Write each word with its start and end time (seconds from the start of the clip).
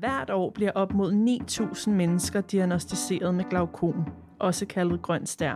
Hvert 0.00 0.30
år 0.30 0.50
bliver 0.50 0.70
op 0.74 0.94
mod 0.94 1.12
9.000 1.12 1.90
mennesker 1.90 2.40
diagnostiseret 2.40 3.34
med 3.34 3.44
glaukom, 3.50 4.04
også 4.38 4.66
kaldet 4.66 5.02
grøn 5.02 5.26
stær. 5.26 5.54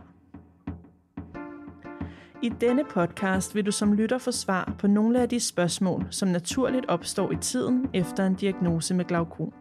I 2.43 2.49
denne 2.61 2.85
podcast 2.85 3.55
vil 3.55 3.67
du 3.67 3.73
som 3.73 3.93
lytter 3.93 4.19
få 4.19 4.33
svar 4.33 4.75
på 4.79 4.87
nogle 4.87 5.23
af 5.23 5.29
de 5.29 5.41
spørgsmål, 5.41 6.07
som 6.11 6.29
naturligt 6.29 6.87
opstår 6.89 7.33
i 7.33 7.37
tiden 7.37 7.89
efter 7.95 8.27
en 8.27 8.35
diagnose 8.35 8.95
med 8.95 9.05
glaukom. 9.05 9.53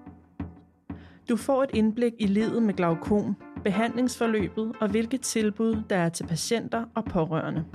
Du 1.29 1.38
får 1.38 1.63
et 1.63 1.70
indblik 1.73 2.13
i 2.20 2.27
livet 2.27 2.63
med 2.63 2.73
glaukom, 2.73 3.36
behandlingsforløbet 3.63 4.71
og 4.81 4.89
hvilke 4.89 5.18
tilbud 5.18 5.84
der 5.89 5.95
er 5.95 6.09
til 6.09 6.27
patienter 6.27 6.86
og 6.95 7.05
pårørende. 7.05 7.65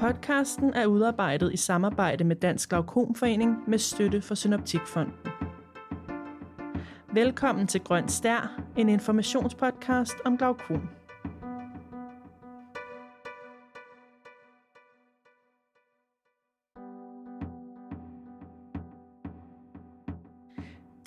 Podcasten 0.00 0.74
er 0.74 0.86
udarbejdet 0.86 1.52
i 1.52 1.56
samarbejde 1.56 2.24
med 2.24 2.36
Dansk 2.36 2.68
Glaukomforening 2.68 3.70
med 3.70 3.78
støtte 3.78 4.22
fra 4.22 4.34
Synoptikfonden. 4.34 5.14
Velkommen 7.12 7.66
til 7.66 7.80
Grøn 7.80 8.08
Stær, 8.08 8.60
en 8.76 8.88
informationspodcast 8.88 10.14
om 10.24 10.38
glaukom. 10.38 10.88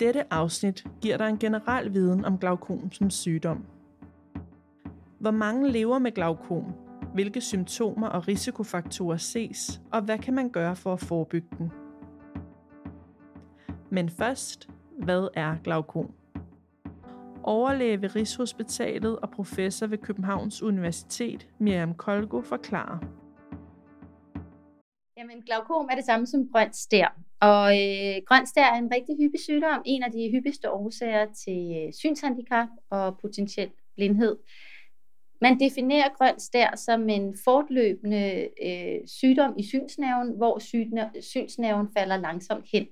Dette 0.00 0.32
afsnit 0.32 0.84
giver 1.00 1.16
dig 1.16 1.28
en 1.28 1.38
generel 1.38 1.94
viden 1.94 2.24
om 2.24 2.38
glaukom 2.38 2.92
som 2.92 3.10
sygdom. 3.10 3.64
Hvor 5.18 5.30
mange 5.30 5.70
lever 5.70 5.98
med 5.98 6.12
glaukom, 6.12 6.74
hvilke 7.14 7.40
symptomer 7.40 8.08
og 8.08 8.28
risikofaktorer 8.28 9.16
ses, 9.16 9.80
og 9.92 10.02
hvad 10.02 10.18
kan 10.18 10.34
man 10.34 10.50
gøre 10.50 10.76
for 10.76 10.92
at 10.92 11.00
forebygge 11.00 11.48
den. 11.58 11.72
Men 13.90 14.10
først, 14.10 14.68
hvad 14.98 15.28
er 15.34 15.56
glaukom? 15.64 16.14
Overlæge 17.42 18.02
ved 18.02 18.16
Rigshospitalet 18.16 19.18
og 19.18 19.30
professor 19.30 19.86
ved 19.86 19.98
Københavns 19.98 20.62
Universitet, 20.62 21.48
Miriam 21.58 21.94
Kolgo, 21.94 22.40
forklarer. 22.40 22.98
Jamen, 25.16 25.42
glaukom 25.46 25.88
er 25.90 25.94
det 25.94 26.04
samme 26.04 26.26
som 26.26 26.48
grøn 26.52 26.72
stær. 26.72 27.18
Og 27.40 27.64
øh, 27.72 28.22
grøn 28.26 28.46
stær 28.46 28.64
er 28.64 28.78
en 28.78 28.90
rigtig 28.94 29.16
hyppig 29.20 29.40
sygdom, 29.40 29.82
en 29.84 30.02
af 30.02 30.12
de 30.12 30.30
hyppigste 30.32 30.70
årsager 30.70 31.26
til 31.44 31.62
øh, 31.78 31.92
synshandicap 31.92 32.68
og 32.90 33.18
potentiel 33.18 33.70
blindhed. 33.96 34.36
Man 35.42 35.60
definerer 35.60 36.08
grøn 36.18 36.40
stær 36.40 36.76
som 36.76 37.08
en 37.08 37.36
fortløbende 37.44 38.48
øh, 38.64 39.00
sygdom 39.06 39.54
i 39.58 39.66
synsnerven, 39.66 40.36
hvor 40.36 40.58
synsnerven 41.20 41.88
falder 41.98 42.16
langsomt 42.16 42.66
hen. 42.72 42.86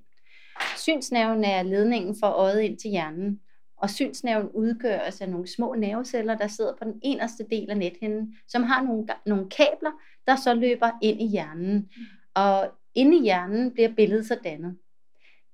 Synsnerven 0.76 1.44
er 1.44 1.62
ledningen 1.62 2.16
fra 2.20 2.32
øjet 2.32 2.60
ind 2.60 2.78
til 2.78 2.90
hjernen, 2.90 3.40
og 3.76 3.90
synsnerven 3.90 4.48
udgøres 4.48 5.20
af 5.20 5.28
nogle 5.28 5.48
små 5.48 5.74
nerveceller, 5.74 6.36
der 6.36 6.46
sidder 6.46 6.76
på 6.76 6.84
den 6.84 7.00
inderste 7.02 7.46
del 7.50 7.70
af 7.70 7.76
nethinden, 7.76 8.36
som 8.48 8.62
har 8.62 8.82
nogle, 8.82 9.06
nogle 9.26 9.50
kabler, 9.50 9.92
der 10.26 10.36
så 10.36 10.54
løber 10.54 10.90
ind 11.02 11.22
i 11.22 11.26
hjernen. 11.26 11.90
Og 12.34 12.70
inde 12.94 13.16
i 13.16 13.22
hjernen 13.22 13.72
bliver 13.72 13.94
billedet 13.96 14.26
så 14.26 14.38
dannet. 14.44 14.78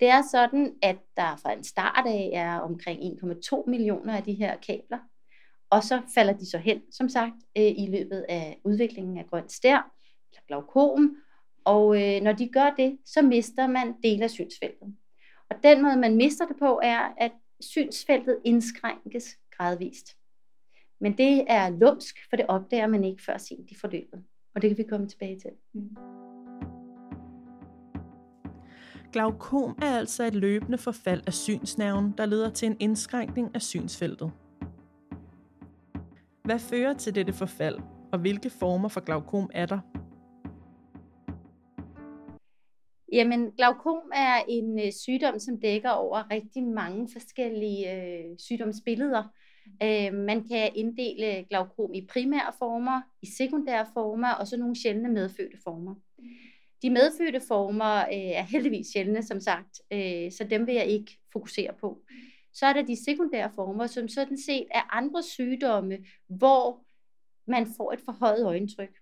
Det 0.00 0.08
er 0.08 0.22
sådan, 0.30 0.74
at 0.82 0.96
der 1.16 1.36
fra 1.42 1.52
en 1.52 1.64
start 1.64 2.06
af 2.06 2.30
er 2.34 2.58
omkring 2.58 3.00
1,2 3.00 3.70
millioner 3.70 4.16
af 4.16 4.22
de 4.22 4.32
her 4.32 4.56
kabler, 4.56 4.98
og 5.70 5.84
så 5.84 6.02
falder 6.14 6.32
de 6.32 6.50
så 6.50 6.58
hen, 6.58 6.80
som 6.92 7.08
sagt, 7.08 7.34
øh, 7.58 7.64
i 7.64 7.86
løbet 7.90 8.24
af 8.28 8.60
udviklingen 8.64 9.18
af 9.18 9.26
grøn 9.26 9.48
stær, 9.48 9.92
eller 10.30 10.42
glaukom, 10.48 11.16
og 11.64 12.02
øh, 12.02 12.22
når 12.22 12.32
de 12.32 12.48
gør 12.48 12.74
det, 12.76 12.98
så 13.04 13.22
mister 13.22 13.66
man 13.66 13.94
del 14.02 14.22
af 14.22 14.30
synsfeltet. 14.30 14.94
Og 15.50 15.56
den 15.62 15.82
måde, 15.82 15.96
man 15.96 16.16
mister 16.16 16.46
det 16.46 16.56
på, 16.58 16.80
er, 16.82 17.14
at 17.18 17.32
synsfeltet 17.60 18.38
indskrænkes 18.44 19.38
gradvist. 19.50 20.16
Men 21.00 21.18
det 21.18 21.44
er 21.48 21.68
lumsk, 21.68 22.16
for 22.30 22.36
det 22.36 22.46
opdager 22.48 22.86
man 22.86 23.04
ikke 23.04 23.22
før 23.22 23.38
sent 23.38 23.70
i 23.70 23.74
forløbet. 23.74 24.24
Og 24.54 24.62
det 24.62 24.70
kan 24.70 24.78
vi 24.78 24.82
komme 24.82 25.08
tilbage 25.08 25.40
til. 25.40 25.50
Mm. 25.72 25.96
Glaukom 29.12 29.78
er 29.82 29.98
altså 29.98 30.24
et 30.24 30.34
løbende 30.34 30.78
forfald 30.78 31.22
af 31.26 31.32
synsnerven, 31.32 32.14
der 32.18 32.26
leder 32.26 32.50
til 32.50 32.66
en 32.66 32.76
indskrænkning 32.80 33.50
af 33.54 33.62
synsfeltet. 33.62 34.32
Hvad 36.46 36.58
fører 36.58 36.94
til 36.94 37.14
dette 37.14 37.32
forfald, 37.32 37.78
og 38.12 38.18
hvilke 38.18 38.50
former 38.50 38.88
for 38.88 39.00
glaukom 39.00 39.50
er 39.54 39.66
der? 39.66 39.78
Jamen, 43.12 43.50
glaukom 43.50 44.10
er 44.14 44.42
en 44.48 44.78
øh, 44.78 44.92
sygdom, 44.92 45.38
som 45.38 45.60
dækker 45.60 45.90
over 45.90 46.30
rigtig 46.30 46.62
mange 46.62 47.08
forskellige 47.12 47.92
øh, 47.94 48.24
sygdomsbilleder. 48.38 49.22
Øh, 49.82 50.14
man 50.14 50.48
kan 50.48 50.70
inddele 50.74 51.44
glaukom 51.50 51.94
i 51.94 52.06
primære 52.06 52.52
former, 52.58 53.00
i 53.22 53.26
sekundære 53.26 53.86
former 53.94 54.32
og 54.32 54.46
så 54.46 54.56
nogle 54.56 54.76
sjældne 54.82 55.08
medfødte 55.08 55.58
former. 55.64 55.94
De 56.82 56.90
medfødte 56.90 57.40
former 57.48 57.98
øh, 57.98 58.30
er 58.40 58.42
heldigvis 58.42 58.86
sjældne, 58.86 59.22
som 59.22 59.40
sagt, 59.40 59.80
øh, 59.92 60.32
så 60.32 60.46
dem 60.50 60.66
vil 60.66 60.74
jeg 60.74 60.86
ikke 60.86 61.18
fokusere 61.32 61.72
på. 61.80 61.98
Så 62.56 62.66
er 62.66 62.72
der 62.72 62.82
de 62.82 63.04
sekundære 63.04 63.50
former, 63.54 63.86
som 63.86 64.08
sådan 64.08 64.38
set 64.38 64.66
er 64.70 64.96
andre 64.96 65.22
sygdomme, 65.22 65.98
hvor 66.28 66.84
man 67.46 67.66
får 67.76 67.92
et 67.92 68.00
forhøjet 68.04 68.46
øjentryk. 68.46 68.96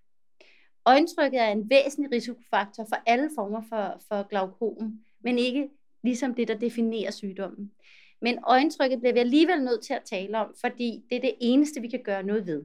Øjentrykket 0.87 1.41
er 1.41 1.49
en 1.49 1.71
væsentlig 1.71 2.13
risikofaktor 2.13 2.85
for 2.89 2.97
alle 3.07 3.31
former 3.35 3.63
for, 3.69 4.01
for 4.09 4.29
glaukom, 4.29 4.99
men 5.21 5.39
ikke 5.39 5.69
ligesom 6.03 6.35
det, 6.35 6.49
der 6.49 6.55
definerer 6.55 7.11
sygdommen. 7.11 7.73
Men 8.21 8.39
øjentrykket 8.47 9.01
bliver 9.01 9.13
vi 9.13 9.19
alligevel 9.19 9.63
nødt 9.63 9.85
til 9.85 9.95
at 9.95 10.03
tale 10.05 10.39
om, 10.39 10.55
fordi 10.61 11.05
det 11.11 11.17
er 11.17 11.21
det 11.21 11.35
eneste, 11.41 11.81
vi 11.81 11.89
kan 11.89 12.03
gøre 12.03 12.23
noget 12.23 12.47
ved. 12.47 12.65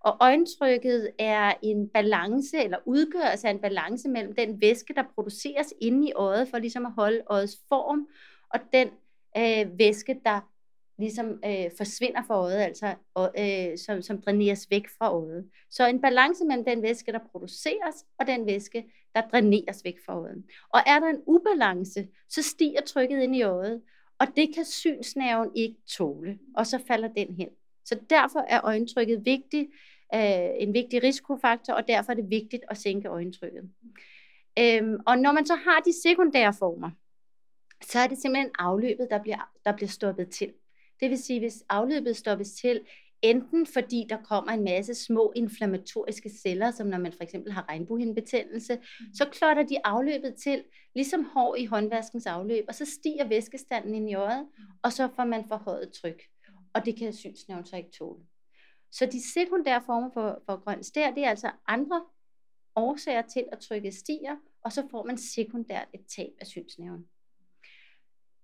Og 0.00 0.16
øjentrykket 0.20 1.10
er 1.18 1.52
en 1.62 1.88
balance, 1.88 2.58
eller 2.64 2.78
udgøres 2.84 3.44
af 3.44 3.50
en 3.50 3.58
balance 3.58 4.08
mellem 4.08 4.34
den 4.34 4.60
væske, 4.60 4.94
der 4.94 5.02
produceres 5.14 5.74
inde 5.80 6.08
i 6.08 6.12
øjet, 6.12 6.48
for 6.48 6.58
ligesom 6.58 6.86
at 6.86 6.92
holde 6.92 7.22
øjets 7.26 7.60
form, 7.68 8.08
og 8.50 8.60
den 8.72 8.88
øh, 9.36 9.78
væske, 9.78 10.20
der 10.24 10.40
ligesom 10.98 11.40
øh, 11.44 11.70
forsvinder 11.76 12.22
fra 12.26 12.34
øjet, 12.34 12.58
altså 12.58 12.94
og, 13.14 13.34
øh, 13.38 13.78
som, 13.78 14.02
som 14.02 14.22
dræneres 14.22 14.70
væk 14.70 14.88
fra 14.98 15.12
øjet. 15.14 15.50
Så 15.70 15.86
en 15.86 16.00
balance 16.00 16.44
mellem 16.44 16.64
den 16.64 16.82
væske, 16.82 17.12
der 17.12 17.18
produceres, 17.32 18.06
og 18.18 18.26
den 18.26 18.46
væske, 18.46 18.84
der 19.14 19.22
dræneres 19.32 19.84
væk 19.84 19.96
fra 20.06 20.18
øjet. 20.18 20.44
Og 20.68 20.80
er 20.86 20.98
der 21.00 21.06
en 21.06 21.22
ubalance, 21.26 22.08
så 22.28 22.42
stiger 22.42 22.80
trykket 22.80 23.22
ind 23.22 23.36
i 23.36 23.42
øjet, 23.42 23.82
og 24.18 24.26
det 24.36 24.54
kan 24.54 24.64
synsnerven 24.64 25.50
ikke 25.54 25.76
tåle, 25.86 26.38
og 26.56 26.66
så 26.66 26.80
falder 26.86 27.08
den 27.08 27.34
hen. 27.34 27.48
Så 27.84 27.98
derfor 28.10 28.40
er 28.40 28.60
øjentrykket 28.64 29.24
vigtigt, 29.24 29.68
øh, 30.14 30.48
en 30.58 30.74
vigtig 30.74 31.02
risikofaktor, 31.02 31.72
og 31.72 31.88
derfor 31.88 32.12
er 32.12 32.16
det 32.16 32.30
vigtigt 32.30 32.62
at 32.70 32.76
sænke 32.76 33.08
øjentrykket. 33.08 33.70
Øhm, 34.58 34.96
og 35.06 35.18
når 35.18 35.32
man 35.32 35.46
så 35.46 35.54
har 35.54 35.80
de 35.80 36.02
sekundære 36.02 36.54
former, 36.54 36.90
så 37.84 37.98
er 37.98 38.06
det 38.06 38.18
simpelthen 38.18 38.50
afløbet, 38.58 39.08
der 39.10 39.22
bliver, 39.22 39.50
der 39.64 39.72
bliver 39.72 39.88
stoppet 39.88 40.30
til. 40.30 40.52
Det 41.00 41.10
vil 41.10 41.18
sige, 41.18 41.40
hvis 41.40 41.64
afløbet 41.68 42.16
stoppes 42.16 42.52
til, 42.52 42.80
enten 43.22 43.66
fordi 43.66 44.06
der 44.08 44.22
kommer 44.22 44.52
en 44.52 44.64
masse 44.64 44.94
små 44.94 45.32
inflammatoriske 45.36 46.30
celler, 46.42 46.70
som 46.70 46.86
når 46.86 46.98
man 46.98 47.12
for 47.12 47.22
eksempel 47.22 47.52
har 47.52 47.68
regnbuehindebetændelse, 47.68 48.74
mm. 48.74 49.14
så 49.14 49.28
klotter 49.32 49.62
de 49.62 49.76
afløbet 49.84 50.34
til, 50.34 50.64
ligesom 50.94 51.24
hår 51.24 51.54
i 51.54 51.64
håndvaskens 51.64 52.26
afløb, 52.26 52.64
og 52.68 52.74
så 52.74 52.84
stiger 52.84 53.28
væskestanden 53.28 53.94
ind 53.94 54.10
i 54.10 54.14
øjet, 54.14 54.48
mm. 54.58 54.64
og 54.82 54.92
så 54.92 55.08
får 55.16 55.24
man 55.24 55.44
forhøjet 55.48 55.92
tryk. 55.92 56.22
Og 56.72 56.84
det 56.84 56.96
kan 56.96 57.12
synsnævn 57.12 57.66
så 57.66 57.76
ikke 57.76 57.90
tåle. 57.90 58.24
Så 58.92 59.06
de 59.06 59.32
sekundære 59.32 59.82
former 59.86 60.10
for, 60.14 60.42
for 60.46 60.64
grøn 60.64 60.82
stær, 60.82 61.10
det 61.10 61.24
er 61.24 61.30
altså 61.30 61.50
andre 61.66 62.04
årsager 62.76 63.22
til, 63.22 63.44
at 63.52 63.58
trykket 63.58 63.94
stiger, 63.94 64.36
og 64.62 64.72
så 64.72 64.88
får 64.90 65.04
man 65.04 65.18
sekundært 65.18 65.88
et 65.94 66.06
tab 66.16 66.32
af 66.40 66.46
synsnævn. 66.46 67.06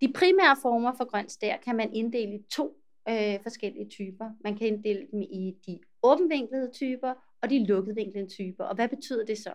De 0.05 0.13
primære 0.13 0.57
former 0.63 0.93
for 0.97 1.05
grøn 1.05 1.29
stær 1.29 1.57
kan 1.57 1.77
man 1.77 1.93
inddele 1.93 2.35
i 2.35 2.43
to 2.51 2.77
øh, 3.09 3.43
forskellige 3.43 3.89
typer. 3.89 4.31
Man 4.41 4.57
kan 4.57 4.67
inddele 4.67 5.07
dem 5.13 5.23
i 5.23 5.57
de 5.67 5.79
åbenvinklede 6.03 6.71
typer 6.73 7.15
og 7.43 7.51
de 7.51 7.67
lukketvinklede 7.67 8.27
typer. 8.27 8.65
Og 8.65 8.75
hvad 8.75 8.89
betyder 8.89 9.25
det 9.25 9.39
så? 9.39 9.53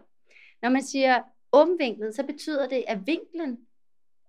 Når 0.61 0.69
man 0.69 0.83
siger 0.83 1.21
åbenvinklet, 1.53 2.15
så 2.15 2.23
betyder 2.25 2.67
det, 2.67 2.83
at 2.87 3.07
vinklen 3.07 3.57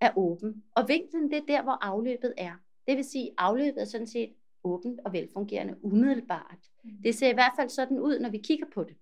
er 0.00 0.10
åben. 0.16 0.64
Og 0.74 0.88
vinklen, 0.88 1.30
det 1.30 1.38
er 1.38 1.46
der, 1.48 1.62
hvor 1.62 1.84
afløbet 1.84 2.34
er. 2.36 2.52
Det 2.86 2.96
vil 2.96 3.04
sige, 3.04 3.26
at 3.26 3.34
afløbet 3.38 3.80
er 3.80 3.84
sådan 3.84 4.06
set 4.06 4.32
åbent 4.64 5.00
og 5.04 5.12
velfungerende 5.12 5.84
umiddelbart. 5.84 6.58
Mm. 6.84 6.90
Det 7.04 7.14
ser 7.14 7.30
i 7.30 7.34
hvert 7.34 7.52
fald 7.56 7.68
sådan 7.68 7.98
ud, 7.98 8.18
når 8.18 8.28
vi 8.28 8.38
kigger 8.38 8.66
på 8.74 8.84
det. 8.84 8.96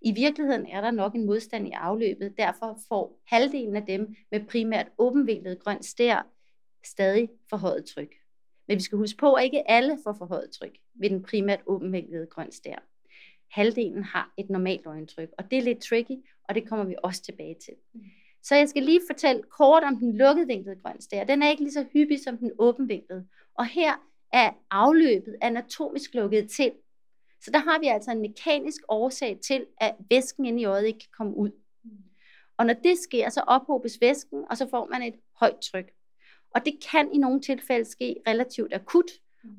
I 0.00 0.12
virkeligheden 0.12 0.66
er 0.66 0.80
der 0.80 0.90
nok 0.90 1.14
en 1.14 1.26
modstand 1.26 1.68
i 1.68 1.70
afløbet, 1.70 2.38
derfor 2.38 2.78
får 2.88 3.20
halvdelen 3.26 3.76
af 3.76 3.86
dem 3.86 4.14
med 4.30 4.46
primært 4.46 4.86
åbenvinklet 4.98 5.58
grønt 5.58 5.84
stær 5.84 6.26
stadig 6.84 7.28
forhøjet 7.50 7.84
tryk. 7.84 8.14
Men 8.68 8.76
vi 8.76 8.82
skal 8.82 8.98
huske 8.98 9.18
på, 9.18 9.32
at 9.32 9.44
ikke 9.44 9.70
alle 9.70 9.98
får 10.04 10.12
forhøjet 10.12 10.50
tryk 10.50 10.78
ved 10.94 11.10
den 11.10 11.22
primært 11.22 11.60
åbenvinklede 11.66 12.26
grøn 12.26 12.52
stær. 12.52 12.78
Halvdelen 13.50 14.04
har 14.04 14.34
et 14.36 14.50
normalt 14.50 14.86
øjentryk, 14.86 15.28
og 15.38 15.50
det 15.50 15.58
er 15.58 15.62
lidt 15.62 15.82
tricky, 15.82 16.16
og 16.48 16.54
det 16.54 16.68
kommer 16.68 16.84
vi 16.84 16.94
også 17.02 17.22
tilbage 17.22 17.56
til. 17.64 17.74
Så 18.42 18.54
jeg 18.54 18.68
skal 18.68 18.82
lige 18.82 19.00
fortælle 19.10 19.42
kort 19.42 19.82
om 19.82 19.96
den 19.96 20.16
lukkedvinklede 20.16 20.80
grønstær. 20.82 21.24
Den 21.24 21.42
er 21.42 21.50
ikke 21.50 21.62
lige 21.62 21.72
så 21.72 21.86
hyppig 21.92 22.20
som 22.20 22.38
den 22.38 22.50
åbenvinklede. 22.58 23.26
Og 23.54 23.66
her 23.66 23.92
er 24.32 24.50
afløbet 24.70 25.36
anatomisk 25.40 26.14
lukket 26.14 26.50
til. 26.50 26.72
Så 27.40 27.50
der 27.50 27.58
har 27.58 27.80
vi 27.80 27.86
altså 27.86 28.10
en 28.10 28.20
mekanisk 28.20 28.82
årsag 28.88 29.38
til, 29.46 29.66
at 29.80 29.94
væsken 30.10 30.44
inde 30.44 30.62
i 30.62 30.64
øjet 30.64 30.86
ikke 30.86 30.98
kan 30.98 31.08
komme 31.16 31.36
ud. 31.36 31.50
Og 32.56 32.66
når 32.66 32.74
det 32.74 32.98
sker, 32.98 33.28
så 33.28 33.40
ophobes 33.40 34.00
væsken, 34.00 34.44
og 34.50 34.56
så 34.56 34.68
får 34.70 34.86
man 34.86 35.02
et 35.02 35.14
højt 35.40 35.56
tryk. 35.72 35.90
Og 36.54 36.64
det 36.64 36.74
kan 36.90 37.12
i 37.12 37.18
nogle 37.18 37.40
tilfælde 37.40 37.84
ske 37.84 38.16
relativt 38.26 38.74
akut, 38.74 39.10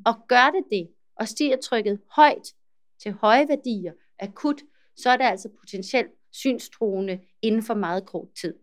og 0.05 0.13
gør 0.27 0.51
det 0.51 0.63
det, 0.71 0.89
og 1.15 1.27
stiger 1.27 1.57
trykket 1.57 1.99
højt 2.11 2.53
til 3.03 3.11
høje 3.11 3.47
værdier 3.47 3.93
akut, 4.19 4.61
så 4.95 5.09
er 5.09 5.17
det 5.17 5.23
altså 5.23 5.49
potentielt 5.59 6.11
synstruende 6.31 7.19
inden 7.41 7.63
for 7.63 7.73
meget 7.73 8.05
kort 8.05 8.27
tid. 8.41 8.53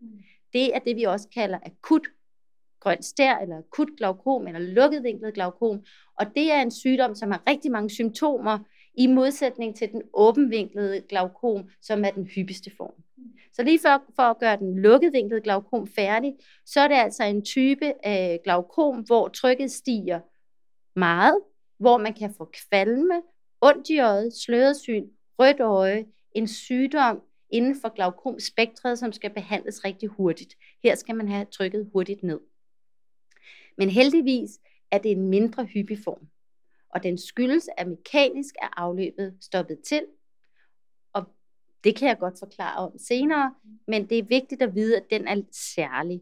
Det 0.53 0.75
er 0.75 0.79
det, 0.79 0.95
vi 0.95 1.03
også 1.03 1.27
kalder 1.33 1.59
akut 1.65 2.07
grøn 2.79 3.03
stær, 3.03 3.37
eller 3.37 3.57
akut 3.57 3.87
glaukom, 3.97 4.47
eller 4.47 4.59
lukket 4.59 5.03
vinklet 5.03 5.33
glaukom. 5.33 5.85
Og 6.19 6.25
det 6.35 6.51
er 6.51 6.61
en 6.61 6.71
sygdom, 6.71 7.15
som 7.15 7.31
har 7.31 7.43
rigtig 7.49 7.71
mange 7.71 7.89
symptomer, 7.89 8.59
i 8.97 9.07
modsætning 9.07 9.75
til 9.75 9.91
den 9.91 10.01
åbenvinklede 10.13 11.01
glaukom, 11.09 11.69
som 11.81 12.05
er 12.05 12.11
den 12.11 12.25
hyppigste 12.25 12.71
form. 12.77 12.93
Så 13.53 13.63
lige 13.63 13.79
for, 13.79 14.03
for 14.15 14.23
at 14.23 14.39
gøre 14.39 14.57
den 14.57 14.79
lukkedvinklede 14.79 15.41
glaukom 15.41 15.87
færdig, 15.87 16.35
så 16.65 16.79
er 16.79 16.87
det 16.87 16.95
altså 16.95 17.23
en 17.23 17.45
type 17.45 18.05
af 18.05 18.39
glaukom, 18.43 18.99
hvor 18.99 19.27
trykket 19.27 19.71
stiger 19.71 20.19
meget, 20.99 21.39
hvor 21.79 21.97
man 21.97 22.13
kan 22.13 22.33
få 22.37 22.51
kvalme, 22.69 23.21
ondt 23.61 23.89
i 23.89 23.99
øjet, 23.99 24.33
sløret 24.33 24.77
syn, 24.77 25.07
rødt 25.39 25.59
øje, 25.59 26.05
en 26.31 26.47
sygdom 26.47 27.21
inden 27.49 27.75
for 27.81 27.89
glaukomspektret, 27.89 28.99
som 28.99 29.11
skal 29.11 29.29
behandles 29.33 29.85
rigtig 29.85 30.09
hurtigt. 30.09 30.55
Her 30.83 30.95
skal 30.95 31.15
man 31.15 31.27
have 31.27 31.45
trykket 31.45 31.89
hurtigt 31.93 32.23
ned. 32.23 32.39
Men 33.77 33.89
heldigvis 33.89 34.49
er 34.91 34.97
det 34.97 35.11
en 35.11 35.27
mindre 35.27 35.65
hyppig 35.65 35.99
form, 36.03 36.27
og 36.89 37.03
den 37.03 37.17
skyldes, 37.17 37.69
at 37.77 37.87
mekanisk 37.87 38.55
er 38.61 38.79
afløbet 38.79 39.37
stoppet 39.41 39.79
til, 39.79 40.05
og 41.13 41.23
det 41.83 41.95
kan 41.95 42.07
jeg 42.07 42.19
godt 42.19 42.39
forklare 42.39 42.77
om 42.77 42.97
senere, 42.97 43.53
men 43.87 44.09
det 44.09 44.19
er 44.19 44.23
vigtigt 44.23 44.61
at 44.61 44.75
vide, 44.75 44.97
at 44.97 45.05
den 45.09 45.27
er 45.27 45.41
særlig. 45.51 46.21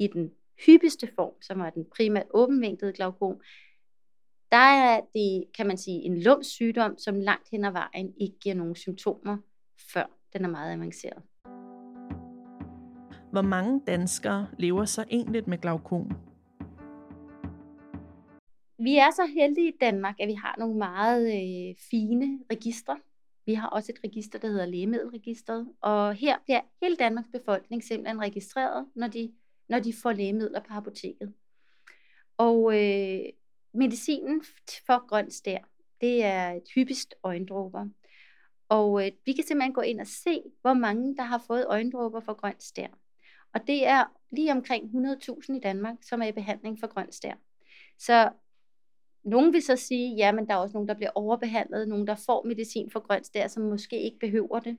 I 0.00 0.06
den 0.06 0.30
hyppigste 0.66 1.08
form, 1.14 1.42
som 1.42 1.60
er 1.60 1.70
den 1.70 1.86
primært 1.96 2.26
åbenvinklede 2.34 2.92
glaukom, 2.92 3.40
der 4.52 4.56
er 4.56 5.00
det, 5.14 5.44
kan 5.56 5.66
man 5.66 5.76
sige, 5.76 6.02
en 6.02 6.22
lums 6.22 6.46
sygdom, 6.46 6.98
som 6.98 7.20
langt 7.20 7.48
hen 7.50 7.64
ad 7.64 7.72
vejen 7.72 8.14
ikke 8.20 8.38
giver 8.38 8.54
nogen 8.54 8.76
symptomer, 8.76 9.36
før 9.92 10.04
den 10.32 10.44
er 10.44 10.48
meget 10.48 10.72
avanceret. 10.72 11.22
Hvor 13.32 13.42
mange 13.42 13.80
danskere 13.86 14.48
lever 14.58 14.84
så 14.84 15.04
egentlig 15.10 15.48
med 15.48 15.58
glaukom? 15.58 16.10
Vi 18.78 18.96
er 18.96 19.10
så 19.10 19.26
heldige 19.26 19.68
i 19.68 19.76
Danmark, 19.80 20.14
at 20.20 20.28
vi 20.28 20.34
har 20.34 20.54
nogle 20.58 20.78
meget 20.78 21.26
øh, 21.26 21.74
fine 21.90 22.40
registre. 22.50 22.98
Vi 23.46 23.54
har 23.54 23.68
også 23.68 23.92
et 23.92 24.04
register, 24.04 24.38
der 24.38 24.48
hedder 24.48 24.66
Lægemiddelregistret, 24.66 25.68
og 25.80 26.14
her 26.14 26.38
bliver 26.44 26.60
hele 26.82 26.96
Danmarks 26.96 27.28
befolkning 27.32 27.84
simpelthen 27.84 28.20
registreret, 28.20 28.86
når 28.94 29.06
de, 29.06 29.32
når 29.68 29.78
de 29.78 29.92
får 30.02 30.12
lægemidler 30.12 30.60
på 30.60 30.74
apoteket. 30.74 31.34
Og 32.36 32.74
øh, 32.74 33.20
medicinen 33.72 34.42
for 34.86 35.06
grøn 35.06 35.30
stær, 35.30 35.58
det 36.00 36.24
er 36.24 36.60
typisk 36.60 37.14
øjendråber. 37.22 37.88
Og 38.68 39.06
øh, 39.06 39.12
vi 39.24 39.32
kan 39.32 39.44
simpelthen 39.44 39.74
gå 39.74 39.80
ind 39.80 40.00
og 40.00 40.06
se, 40.06 40.42
hvor 40.60 40.74
mange, 40.74 41.16
der 41.16 41.22
har 41.22 41.42
fået 41.46 41.66
øjendråber 41.68 42.20
for 42.20 42.34
grøn 42.34 42.60
stær. 42.60 42.88
Og 43.54 43.66
det 43.66 43.86
er 43.86 44.04
lige 44.30 44.52
omkring 44.52 44.84
100.000 44.84 45.56
i 45.56 45.60
Danmark, 45.60 45.96
som 46.02 46.22
er 46.22 46.26
i 46.26 46.32
behandling 46.32 46.80
for 46.80 46.86
grøn 46.86 47.12
stær. 47.12 47.34
Så 47.98 48.30
nogen 49.26 49.52
vil 49.52 49.62
så 49.62 49.76
sige, 49.76 50.14
ja, 50.14 50.32
men 50.32 50.46
der 50.46 50.54
er 50.54 50.58
også 50.58 50.72
nogen, 50.72 50.88
der 50.88 50.94
bliver 50.94 51.10
overbehandlet, 51.14 51.88
nogen, 51.88 52.06
der 52.06 52.14
får 52.14 52.44
medicin 52.44 52.90
for 52.90 53.00
grønt 53.00 53.34
der, 53.34 53.48
som 53.48 53.62
måske 53.62 54.02
ikke 54.02 54.18
behøver 54.18 54.60
det. 54.60 54.78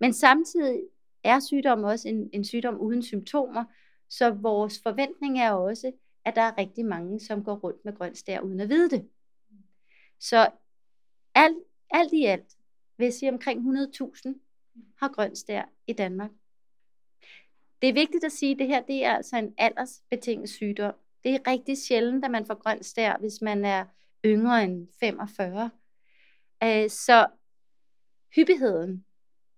Men 0.00 0.12
samtidig 0.12 0.80
er 1.24 1.40
sygdommen 1.40 1.84
også 1.84 2.08
en, 2.08 2.30
en 2.32 2.44
sygdom 2.44 2.76
uden 2.80 3.02
symptomer, 3.02 3.64
så 4.08 4.30
vores 4.30 4.82
forventning 4.82 5.40
er 5.40 5.52
også, 5.52 5.92
at 6.24 6.36
der 6.36 6.42
er 6.42 6.58
rigtig 6.58 6.84
mange, 6.84 7.20
som 7.20 7.44
går 7.44 7.54
rundt 7.54 7.84
med 7.84 7.96
grøn 7.96 8.14
stær 8.14 8.40
uden 8.40 8.60
at 8.60 8.68
vide 8.68 8.90
det. 8.90 9.08
Så 10.20 10.50
alt, 11.34 11.56
alt 11.90 12.12
i 12.12 12.24
alt 12.24 12.56
vil 12.96 13.04
jeg 13.04 13.14
sige, 13.14 13.32
omkring 13.32 13.60
100.000 13.60 14.34
har 14.96 15.08
grøn 15.08 15.36
stær 15.36 15.64
i 15.86 15.92
Danmark. 15.92 16.30
Det 17.82 17.88
er 17.88 17.92
vigtigt 17.92 18.24
at 18.24 18.32
sige, 18.32 18.52
at 18.52 18.58
det 18.58 18.66
her 18.66 18.82
det 18.82 19.04
er 19.04 19.12
altså 19.12 19.36
en 19.36 19.54
aldersbetinget 19.58 20.48
sygdom. 20.48 20.94
Det 21.24 21.34
er 21.34 21.50
rigtig 21.50 21.78
sjældent, 21.78 22.24
at 22.24 22.30
man 22.30 22.46
får 22.46 22.54
grøn 22.54 22.82
stær, 22.82 23.16
hvis 23.18 23.42
man 23.42 23.64
er 23.64 23.84
yngre 24.24 24.64
end 24.64 24.88
45. 25.00 25.70
Øh, 26.62 26.90
så 26.90 27.26
hyppigheden 28.36 29.04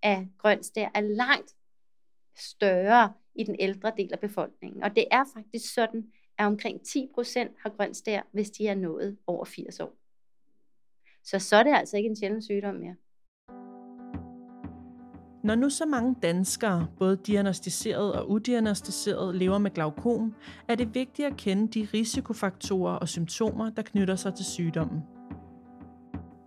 af 0.02 0.28
grøn 0.38 0.62
stær 0.62 0.88
er 0.94 1.00
langt 1.00 1.56
større 2.36 3.12
i 3.34 3.44
den 3.44 3.56
ældre 3.58 3.92
del 3.96 4.12
af 4.12 4.20
befolkningen. 4.20 4.82
Og 4.82 4.96
det 4.96 5.04
er 5.10 5.24
faktisk 5.34 5.74
sådan, 5.74 6.12
at 6.38 6.46
omkring 6.46 6.80
10% 6.80 7.62
har 7.62 7.76
grøn 7.76 7.94
stær, 7.94 8.22
hvis 8.32 8.50
de 8.50 8.66
er 8.68 8.74
nået 8.74 9.18
over 9.26 9.44
80 9.44 9.80
år. 9.80 9.96
Så 11.24 11.38
så 11.38 11.56
er 11.56 11.62
det 11.62 11.74
altså 11.74 11.96
ikke 11.96 12.08
en 12.08 12.16
sjælden 12.16 12.42
sygdom 12.42 12.74
mere. 12.74 12.96
Når 15.44 15.54
nu 15.54 15.70
så 15.70 15.86
mange 15.86 16.16
danskere, 16.22 16.88
både 16.98 17.18
diagnostiseret 17.26 18.12
og 18.12 18.30
udiagnostiseret, 18.30 19.34
lever 19.34 19.58
med 19.58 19.70
glaukom, 19.70 20.34
er 20.68 20.74
det 20.74 20.94
vigtigt 20.94 21.28
at 21.28 21.36
kende 21.36 21.68
de 21.68 21.88
risikofaktorer 21.94 22.94
og 22.94 23.08
symptomer, 23.08 23.70
der 23.70 23.82
knytter 23.82 24.16
sig 24.16 24.34
til 24.34 24.44
sygdommen. 24.44 25.00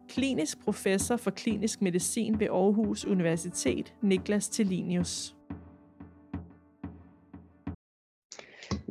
Klinisk 0.09 0.63
professor 0.63 1.17
for 1.17 1.31
klinisk 1.31 1.81
medicin 1.81 2.39
ved 2.39 2.47
Aarhus 2.47 3.05
Universitet, 3.05 3.93
Niklas 4.01 4.49
Tellinius. 4.49 5.35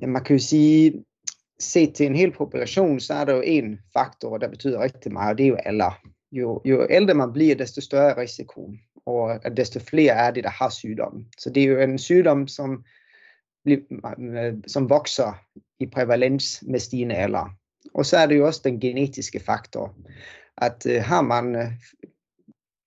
Ja, 0.00 0.06
man 0.06 0.24
kan 0.24 0.36
jo 0.36 0.42
sige, 0.42 1.04
set 1.60 1.94
til 1.94 2.06
en 2.06 2.16
hel 2.16 2.32
population, 2.32 3.00
så 3.00 3.14
er 3.14 3.24
der 3.24 3.34
jo 3.34 3.42
en 3.44 3.78
faktor, 3.92 4.38
der 4.38 4.48
betyder 4.48 4.82
rigtig 4.82 5.12
meget, 5.12 5.30
og 5.30 5.38
det 5.38 5.44
er 5.44 5.48
jo 5.48 5.56
alder. 5.64 6.00
Jo, 6.32 6.62
jo 6.64 6.86
ældre 6.90 7.14
man 7.14 7.32
bliver, 7.32 7.54
desto 7.54 7.80
større 7.80 8.20
risiko 8.20 8.70
og 9.06 9.46
at 9.46 9.56
desto 9.56 9.80
flere 9.80 10.12
er 10.12 10.30
det, 10.30 10.44
der 10.44 10.50
har 10.50 10.70
sygdommen. 10.70 11.26
Så 11.38 11.50
det 11.50 11.62
er 11.62 11.66
jo 11.66 11.80
en 11.80 11.98
sygdom, 11.98 12.48
som, 12.48 12.84
øh, 13.66 14.54
som 14.66 14.90
vokser 14.90 15.32
i 15.80 15.86
prævalens 15.86 16.64
med 16.66 16.80
stigende 16.80 17.14
alder. 17.14 17.56
Og 17.94 18.06
så 18.06 18.16
er 18.16 18.26
det 18.26 18.36
jo 18.36 18.46
også 18.46 18.60
den 18.64 18.80
genetiske 18.80 19.40
faktor, 19.40 19.94
at 20.56 20.86
uh, 20.86 20.92
har 20.92 21.22
man 21.22 21.56
uh, 21.56 21.72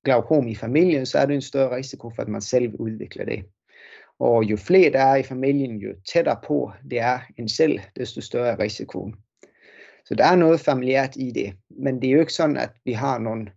glaukom 0.05 0.47
i 0.47 0.55
familien, 0.55 1.05
så 1.05 1.19
er 1.19 1.25
det 1.25 1.35
en 1.35 1.41
større 1.41 1.75
risiko 1.75 2.09
for, 2.09 2.21
at 2.21 2.27
man 2.27 2.41
selv 2.41 2.75
udvikler 2.79 3.25
det. 3.25 3.43
Og 4.19 4.43
jo 4.43 4.57
flere 4.57 4.91
der 4.91 4.99
er 4.99 5.15
i 5.15 5.23
familien, 5.23 5.77
jo 5.77 5.95
tættere 6.13 6.39
på 6.47 6.71
det 6.89 6.99
er 6.99 7.19
en 7.37 7.49
selv, 7.49 7.79
desto 7.95 8.21
større 8.21 8.59
risiko. 8.59 9.11
Så 10.05 10.15
der 10.15 10.25
er 10.25 10.35
noget 10.35 10.59
familiært 10.59 11.15
i 11.15 11.31
det, 11.31 11.53
men 11.69 12.01
det 12.01 12.07
er 12.07 12.11
jo 12.11 12.19
ikke 12.19 12.33
sådan, 12.33 12.57
at 12.57 12.71
vi 12.85 12.91
har 12.91 13.19
nogle 13.19 13.51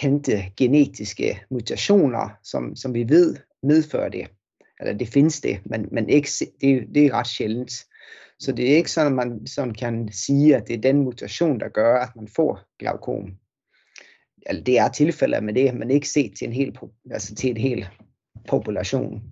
kendte 0.00 0.44
genetiske 0.56 1.40
mutationer, 1.50 2.30
som, 2.42 2.76
som 2.76 2.94
vi 2.94 3.08
ved 3.08 3.36
medfører 3.62 4.08
det. 4.08 4.30
Eller 4.80 4.92
det 4.92 5.08
findes 5.08 5.40
det, 5.40 5.60
men, 5.64 5.88
men 5.92 6.08
ikke, 6.08 6.28
det, 6.60 6.86
det 6.94 7.06
er 7.06 7.12
ret 7.12 7.26
sjældent. 7.26 7.72
Så 8.38 8.52
det 8.52 8.72
er 8.72 8.76
ikke 8.76 8.90
sådan, 8.90 9.12
at 9.12 9.26
man 9.26 9.46
sådan 9.46 9.74
kan 9.74 10.08
sige, 10.12 10.56
at 10.56 10.68
det 10.68 10.76
er 10.76 10.80
den 10.80 11.02
mutation, 11.02 11.60
der 11.60 11.68
gør, 11.68 11.98
at 11.98 12.16
man 12.16 12.28
får 12.28 12.60
glaukom. 12.78 13.32
Eller 14.46 14.64
det 14.64 14.78
er 14.78 14.88
tilfælde 14.88 15.40
med 15.40 15.54
det, 15.54 15.74
men 15.74 15.90
ikke 15.90 16.08
set 16.08 16.32
til 16.38 16.46
en 16.46 16.52
hel, 16.52 16.78
altså 17.10 17.34
til 17.34 17.50
en 17.50 17.56
hel 17.56 17.86
population. 18.48 19.22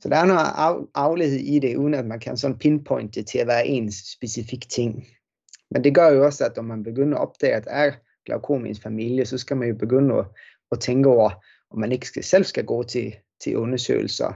Så 0.00 0.08
der 0.08 0.16
er 0.16 0.24
noget 0.24 0.40
af, 0.40 0.86
afledet 0.94 1.40
i 1.40 1.58
det, 1.58 1.76
uden 1.76 1.94
at 1.94 2.06
man 2.06 2.20
kan 2.20 2.36
sådan 2.36 2.58
pinpointe 2.58 3.20
det 3.20 3.28
til 3.28 3.38
at 3.38 3.46
være 3.46 3.66
en 3.66 3.92
specifik 3.92 4.68
ting. 4.68 5.06
Men 5.70 5.84
det 5.84 5.94
gør 5.94 6.10
jo 6.10 6.24
også, 6.24 6.44
at 6.44 6.56
når 6.56 6.62
man 6.62 6.82
begynder 6.82 7.18
at 7.18 7.22
opdage, 7.22 7.54
at 7.54 7.64
der 7.64 7.70
er 7.70 7.92
glaukom 8.26 8.66
i 8.66 8.68
ens 8.68 8.80
familie, 8.80 9.24
så 9.24 9.38
skal 9.38 9.56
man 9.56 9.68
jo 9.68 9.74
begynde 9.74 10.14
at, 10.14 10.24
at 10.72 10.80
tænke 10.80 11.08
over, 11.08 11.30
om 11.70 11.78
man 11.78 11.92
ikke 11.92 12.06
skal, 12.06 12.24
selv 12.24 12.44
skal 12.44 12.64
gå 12.64 12.82
til, 12.82 13.16
til 13.44 13.56
undersøgelser. 13.56 14.32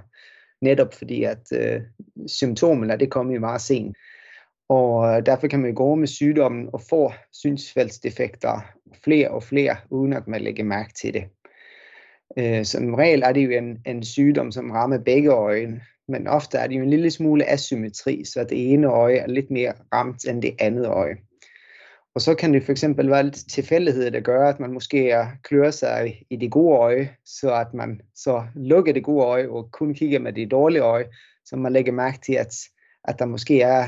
Netop 0.60 0.94
fordi, 0.94 1.22
at 1.22 1.52
øh, 1.52 1.80
symptomerne, 2.26 2.98
det 2.98 3.10
kommer 3.10 3.34
jo 3.34 3.40
meget 3.40 3.60
sent. 3.60 3.96
Og 4.68 5.08
øh, 5.08 5.26
derfor 5.26 5.46
kan 5.46 5.60
man 5.60 5.74
gå 5.74 5.94
med 5.94 6.06
sygdommen 6.06 6.68
og 6.72 6.80
få 6.80 7.12
synsfældsdefekter 7.32 8.60
flere 9.04 9.30
og 9.30 9.42
flere, 9.42 9.76
uden 9.90 10.12
at 10.12 10.28
man 10.28 10.40
lægger 10.40 10.64
mærke 10.64 10.92
til 10.92 11.14
det. 11.14 11.24
Øh, 12.38 12.64
som 12.64 12.94
regel 12.94 13.22
er 13.22 13.32
det 13.32 13.44
jo 13.44 13.50
en, 13.50 13.78
en 13.86 14.02
sygdom, 14.02 14.52
som 14.52 14.70
rammer 14.70 14.98
begge 14.98 15.30
øjne, 15.30 15.80
men 16.08 16.26
ofte 16.26 16.58
er 16.58 16.66
det 16.66 16.76
jo 16.76 16.82
en 16.82 16.90
lille 16.90 17.10
smule 17.10 17.50
asymmetri, 17.50 18.24
så 18.24 18.44
det 18.44 18.72
ene 18.72 18.86
øje 18.86 19.16
er 19.16 19.26
lidt 19.26 19.50
mere 19.50 19.72
ramt 19.92 20.24
end 20.24 20.42
det 20.42 20.54
andet 20.58 20.86
øje. 20.86 21.16
Og 22.16 22.22
så 22.22 22.34
kan 22.34 22.54
det 22.54 22.62
for 22.62 22.72
eksempel 22.72 23.10
være 23.10 23.24
lidt 23.24 23.50
tilfældighed, 23.50 24.10
der 24.10 24.20
gør, 24.20 24.48
at 24.48 24.60
man 24.60 24.72
måske 24.72 25.26
klør 25.42 25.70
sig 25.70 26.22
i 26.30 26.36
det 26.36 26.50
gode 26.50 26.76
øje, 26.76 27.10
så 27.24 27.54
at 27.54 27.74
man 27.74 28.00
så 28.14 28.46
lukker 28.54 28.92
det 28.92 29.04
gode 29.04 29.24
øje 29.24 29.48
og 29.48 29.70
kun 29.72 29.94
kigger 29.94 30.18
med 30.18 30.32
det 30.32 30.50
dårlige 30.50 30.82
øje, 30.82 31.04
så 31.44 31.56
man 31.56 31.72
lægger 31.72 31.92
mærke 31.92 32.18
til, 32.26 32.32
at, 32.32 32.54
at 33.04 33.18
der 33.18 33.24
måske 33.24 33.60
er, 33.60 33.82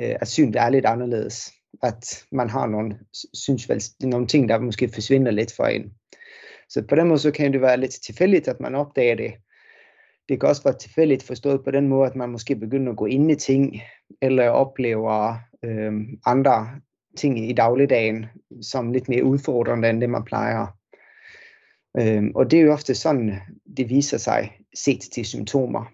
øh, 0.00 0.14
at 0.20 0.28
synet 0.28 0.56
er 0.56 0.68
lidt 0.68 0.86
anderledes. 0.86 1.52
At 1.82 2.24
man 2.32 2.50
har 2.50 2.66
nogle, 2.66 2.98
synes 3.34 3.68
nogle 4.00 4.26
ting, 4.26 4.48
der 4.48 4.58
måske 4.58 4.88
forsvinder 4.88 5.32
lidt 5.32 5.52
for 5.56 5.64
en. 5.64 5.92
Så 6.68 6.82
på 6.88 6.94
den 6.94 7.08
måde 7.08 7.18
så 7.18 7.30
kan 7.30 7.52
det 7.52 7.60
være 7.60 7.80
lidt 7.80 8.02
tilfældigt, 8.06 8.48
at 8.48 8.60
man 8.60 8.74
opdager 8.74 9.14
det. 9.14 9.34
Det 10.28 10.40
kan 10.40 10.48
også 10.48 10.62
være 10.62 10.78
tilfældigt 10.78 11.22
forstået 11.22 11.64
på 11.64 11.70
den 11.70 11.88
måde, 11.88 12.10
at 12.10 12.16
man 12.16 12.30
måske 12.30 12.56
begynder 12.56 12.92
at 12.92 12.98
gå 12.98 13.06
ind 13.06 13.30
i 13.30 13.34
ting, 13.34 13.80
eller 14.22 14.48
oplever 14.48 15.36
øh, 15.64 15.92
andre 16.26 16.68
ting 17.16 17.50
i 17.50 17.52
dagligdagen, 17.52 18.26
som 18.62 18.92
lidt 18.92 19.08
mere 19.08 19.24
udfordrende 19.24 19.90
end 19.90 20.00
det, 20.00 20.10
man 20.10 20.24
plejer. 20.24 20.66
Øhm, 21.98 22.32
og 22.34 22.50
det 22.50 22.58
er 22.58 22.62
jo 22.62 22.72
ofte 22.72 22.94
sådan, 22.94 23.34
det 23.76 23.90
viser 23.90 24.18
sig 24.18 24.52
set 24.74 25.00
til 25.00 25.24
symptomer. 25.24 25.84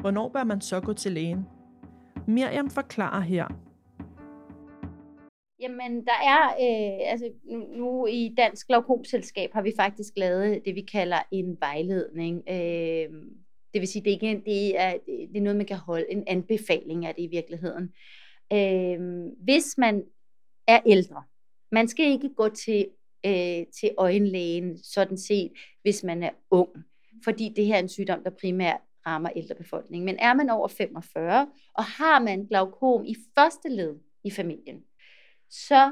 Hvornår 0.00 0.28
bør 0.28 0.44
man 0.44 0.60
så 0.60 0.80
gå 0.80 0.92
til 0.92 1.12
lægen? 1.12 1.46
Miriam 2.26 2.70
forklarer 2.70 3.20
her. 3.20 3.46
Jamen, 5.60 6.04
der 6.04 6.18
er, 6.24 6.46
øh, 6.46 7.10
altså 7.12 7.30
nu, 7.50 7.58
nu 7.76 8.06
i 8.06 8.34
Dansk 8.36 8.66
Glaukomselskab 8.66 9.50
har 9.52 9.62
vi 9.62 9.72
faktisk 9.76 10.12
lavet 10.16 10.62
det, 10.64 10.74
vi 10.74 10.80
kalder 10.92 11.18
en 11.32 11.56
vejledning. 11.60 12.42
Øh, 12.48 13.08
det 13.74 13.80
vil 13.80 13.88
sige, 13.88 14.04
det, 14.04 14.10
ikke, 14.10 14.42
det, 14.46 14.80
er, 14.80 14.94
det 15.06 15.36
er 15.36 15.40
noget, 15.40 15.56
man 15.56 15.66
kan 15.66 15.76
holde, 15.76 16.12
en 16.12 16.24
anbefaling 16.26 17.06
af 17.06 17.14
det 17.14 17.22
i 17.22 17.26
virkeligheden 17.26 17.84
øh, 17.84 18.25
Øh, 18.52 19.26
hvis 19.44 19.78
man 19.78 20.04
er 20.66 20.80
ældre. 20.86 21.22
Man 21.72 21.88
skal 21.88 22.06
ikke 22.06 22.34
gå 22.36 22.48
til, 22.48 22.88
øh, 23.26 23.66
til 23.80 23.90
øjenlægen, 23.98 24.78
sådan 24.78 25.18
set, 25.18 25.52
hvis 25.82 26.04
man 26.04 26.22
er 26.22 26.30
ung, 26.50 26.70
fordi 27.24 27.52
det 27.56 27.66
her 27.66 27.74
er 27.74 27.78
en 27.78 27.88
sygdom, 27.88 28.22
der 28.24 28.30
primært 28.30 28.80
rammer 29.06 29.30
ældrebefolkningen. 29.36 30.04
Men 30.04 30.18
er 30.18 30.34
man 30.34 30.50
over 30.50 30.68
45, 30.68 31.48
og 31.74 31.84
har 31.84 32.20
man 32.20 32.46
glaukom 32.46 33.04
i 33.04 33.16
første 33.34 33.68
led 33.68 33.96
i 34.24 34.30
familien, 34.30 34.84
så 35.50 35.86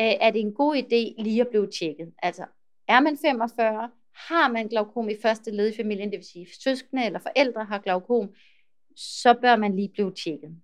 øh, 0.00 0.14
er 0.20 0.30
det 0.30 0.40
en 0.40 0.54
god 0.54 0.76
idé 0.76 1.22
lige 1.22 1.40
at 1.40 1.48
blive 1.48 1.70
tjekket. 1.70 2.12
Altså, 2.22 2.46
er 2.88 3.00
man 3.00 3.18
45, 3.18 3.90
har 4.28 4.52
man 4.52 4.68
glaukom 4.68 5.08
i 5.08 5.16
første 5.22 5.50
led 5.50 5.72
i 5.72 5.76
familien, 5.76 6.10
det 6.10 6.18
vil 6.18 6.26
sige 6.26 6.46
søskende 6.62 7.06
eller 7.06 7.18
forældre 7.18 7.64
har 7.64 7.78
glaukom, 7.78 8.34
så 8.96 9.34
bør 9.42 9.56
man 9.56 9.76
lige 9.76 9.88
blive 9.88 10.14
tjekket 10.14 10.60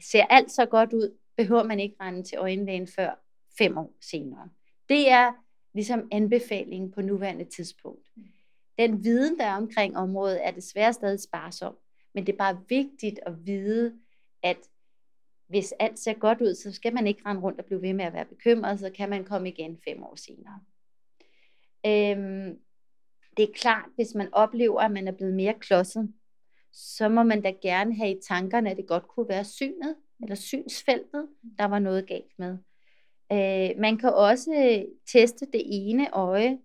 ser 0.00 0.24
alt 0.24 0.50
så 0.50 0.66
godt 0.66 0.92
ud, 0.92 1.16
behøver 1.36 1.62
man 1.62 1.80
ikke 1.80 1.96
rende 2.00 2.22
til 2.22 2.38
øjenlægen 2.38 2.86
før 2.86 3.24
fem 3.58 3.78
år 3.78 3.96
senere. 4.00 4.48
Det 4.88 5.10
er 5.10 5.32
ligesom 5.74 6.08
anbefalingen 6.12 6.90
på 6.90 7.02
nuværende 7.02 7.44
tidspunkt. 7.44 8.08
Den 8.78 9.04
viden, 9.04 9.38
der 9.38 9.44
er 9.44 9.56
omkring 9.56 9.96
området, 9.96 10.46
er 10.46 10.50
desværre 10.50 10.92
stadig 10.92 11.20
sparsom, 11.20 11.76
men 12.14 12.26
det 12.26 12.32
er 12.32 12.36
bare 12.36 12.60
vigtigt 12.68 13.20
at 13.26 13.46
vide, 13.46 13.94
at 14.42 14.58
hvis 15.48 15.74
alt 15.78 15.98
ser 15.98 16.14
godt 16.14 16.40
ud, 16.40 16.54
så 16.54 16.72
skal 16.72 16.94
man 16.94 17.06
ikke 17.06 17.22
rende 17.26 17.42
rundt 17.42 17.58
og 17.58 17.64
blive 17.64 17.82
ved 17.82 17.92
med 17.92 18.04
at 18.04 18.12
være 18.12 18.24
bekymret, 18.24 18.80
så 18.80 18.90
kan 18.90 19.10
man 19.10 19.24
komme 19.24 19.48
igen 19.48 19.78
fem 19.88 20.02
år 20.02 20.16
senere. 20.16 20.60
Øhm, 21.86 22.58
det 23.36 23.42
er 23.42 23.52
klart, 23.54 23.88
hvis 23.94 24.14
man 24.14 24.28
oplever, 24.32 24.80
at 24.80 24.90
man 24.90 25.08
er 25.08 25.12
blevet 25.12 25.34
mere 25.34 25.54
klodset, 25.54 26.12
så 26.72 27.08
må 27.08 27.22
man 27.22 27.42
da 27.42 27.52
gerne 27.62 27.96
have 27.96 28.10
i 28.10 28.20
tankerne, 28.28 28.70
at 28.70 28.76
det 28.76 28.86
godt 28.86 29.08
kunne 29.08 29.28
være 29.28 29.44
synet, 29.44 29.96
eller 30.22 30.34
synsfeltet, 30.34 31.28
der 31.58 31.64
var 31.64 31.78
noget 31.78 32.06
galt 32.06 32.38
med. 32.38 32.58
Øh, 33.32 33.80
man 33.80 33.98
kan 33.98 34.08
også 34.08 34.84
teste 35.12 35.46
det 35.52 35.62
ene 35.64 36.10
øje, 36.14 36.58